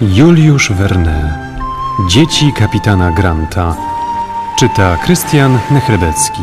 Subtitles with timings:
[0.00, 1.38] Juliusz Verne
[2.08, 3.76] Dzieci kapitana Granta.
[4.58, 6.42] Czyta Krystian Nechrebecki.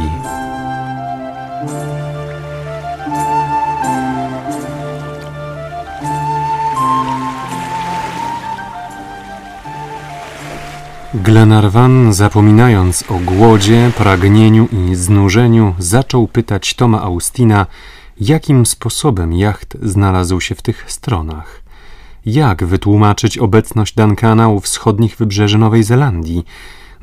[11.14, 17.66] Glenarvan, zapominając o głodzie, pragnieniu i znużeniu, zaczął pytać Toma Austina,
[18.20, 21.64] jakim sposobem jacht znalazł się w tych stronach.
[22.26, 26.46] Jak wytłumaczyć obecność Duncana u wschodnich wybrzeży Nowej Zelandii?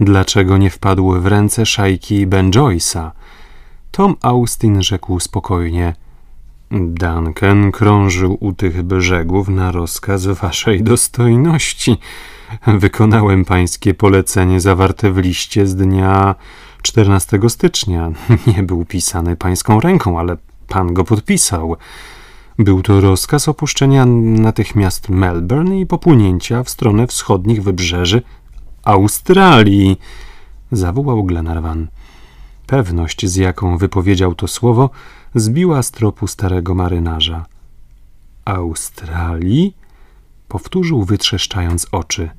[0.00, 3.10] Dlaczego nie wpadł w ręce szajki Ben Joyce'a?
[3.90, 5.94] Tom Austin rzekł spokojnie.
[6.70, 11.98] Duncan krążył u tych brzegów na rozkaz waszej dostojności.
[12.66, 16.34] Wykonałem pańskie polecenie zawarte w liście z dnia
[16.82, 18.10] 14 stycznia.
[18.56, 20.36] Nie był pisany pańską ręką, ale
[20.68, 21.76] pan go podpisał.
[22.60, 28.22] Był to rozkaz opuszczenia natychmiast Melbourne i popłynięcia w stronę wschodnich wybrzeży
[28.84, 29.96] Australii,
[30.72, 31.88] zawołał Glenarvan.
[32.66, 34.90] Pewność, z jaką wypowiedział to słowo,
[35.34, 37.46] zbiła z tropu starego marynarza.
[38.44, 39.76] Australii?
[40.48, 42.30] Powtórzył, wytrzeszczając oczy.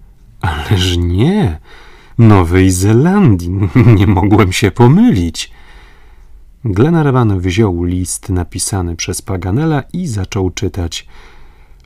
[0.41, 1.59] Ależ nie,
[2.17, 3.51] Nowej Zelandii.
[3.97, 5.51] Nie mogłem się pomylić.
[6.65, 11.07] Glenarvan wziął list napisany przez Paganela i zaczął czytać.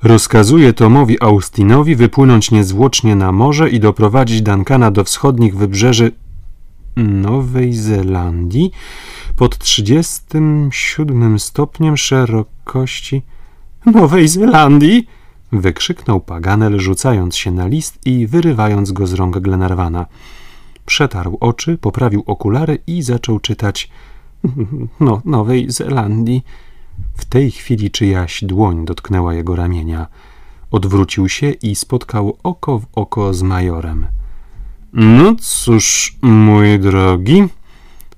[0.03, 6.11] Rozkazuje Tomowi Austinowi wypłynąć niezwłocznie na morze i doprowadzić Duncana do wschodnich wybrzeży
[6.95, 8.71] Nowej Zelandii
[9.35, 13.21] pod 37 stopniem szerokości
[13.85, 15.07] Nowej Zelandii?
[15.51, 20.05] wykrzyknął Paganel, rzucając się na list i wyrywając go z rąk Glenarvana.
[20.85, 23.89] Przetarł oczy, poprawił okulary i zaczął czytać–
[24.99, 26.43] no, Nowej Zelandii.
[27.17, 30.07] W tej chwili czyjaś dłoń dotknęła jego ramienia.
[30.71, 34.05] Odwrócił się i spotkał oko w oko z majorem.
[34.93, 37.43] No cóż, mój drogi,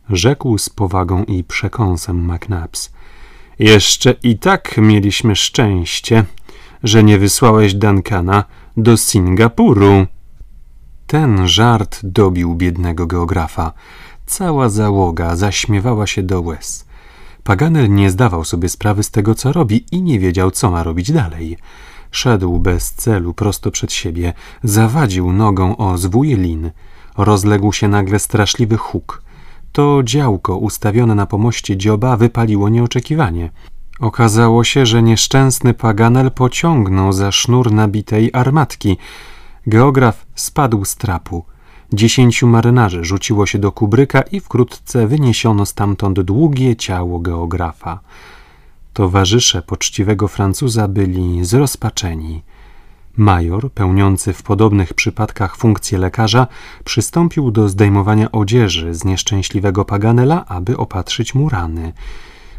[0.10, 2.92] rzekł z powagą i przekąsem McNabbs.
[3.60, 6.26] Jeszcze i tak mieliśmy szczęście,
[6.84, 8.44] że nie wysłałeś Duncana
[8.78, 10.06] do Singapuru.
[11.08, 13.74] Ten żart dobił biednego geografa.
[14.28, 16.86] Cała załoga zaśmiewała się do łez.
[17.44, 21.12] Paganel nie zdawał sobie sprawy z tego, co robi i nie wiedział, co ma robić
[21.12, 21.58] dalej.
[22.12, 24.34] Szedł bez celu prosto przed siebie,
[24.64, 26.72] zawadził nogą o zwój lin.
[27.18, 29.22] Rozległ się nagle straszliwy huk.
[29.72, 33.50] To działko ustawione na pomoście dzioba wypaliło nieoczekiwanie.
[34.00, 38.98] Okazało się, że nieszczęsny Paganel pociągnął za sznur nabitej armatki.
[39.68, 41.46] Geograf spadł z trapu.
[41.94, 48.00] Dziesięciu marynarzy rzuciło się do kubryka i wkrótce wyniesiono stamtąd długie ciało geografa.
[48.94, 52.44] Towarzysze poczciwego Francuza byli zrozpaczeni.
[53.18, 56.48] Major, pełniący w podobnych przypadkach funkcję lekarza,
[56.84, 61.94] przystąpił do zdejmowania odzieży z nieszczęśliwego Paganela, aby opatrzyć mu rany.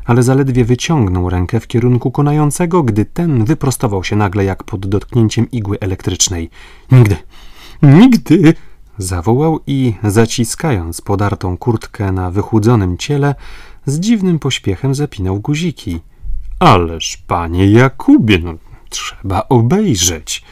[0.05, 5.51] Ale zaledwie wyciągnął rękę w kierunku konającego, gdy ten wyprostował się nagle jak pod dotknięciem
[5.51, 6.51] igły elektrycznej.
[6.93, 7.17] Nigdy,
[7.83, 8.55] nigdy!
[8.99, 13.35] Zawołał i, zaciskając podartą kurtkę na wychudzonym ciele,
[13.87, 16.01] z dziwnym pośpiechem zapinał guziki.
[16.59, 18.55] Ależ, panie Jakubie, no,
[18.89, 20.45] trzeba obejrzeć,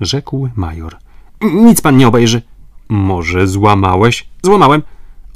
[0.00, 0.96] rzekł major.
[1.42, 2.42] Nic pan nie obejrzy.
[2.88, 4.28] Może złamałeś?
[4.42, 4.82] Złamałem,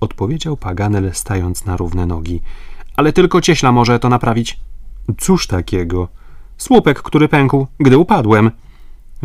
[0.01, 2.41] odpowiedział Paganel, stając na równe nogi.
[2.97, 4.61] Ale tylko cieśla może to naprawić.
[5.19, 6.09] Cóż takiego?
[6.57, 8.51] Słupek, który pękł, gdy upadłem.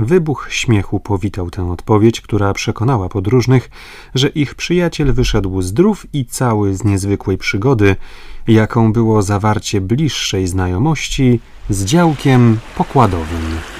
[0.06, 3.70] Wybuch śmiechu powitał tę odpowiedź, która przekonała podróżnych,
[4.16, 7.96] że ich przyjaciel wyszedł zdrów i cały z niezwykłej przygody,
[8.48, 11.40] jaką było zawarcie bliższej znajomości
[11.70, 13.79] z działkiem pokładowym.